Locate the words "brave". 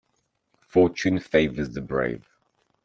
1.81-2.27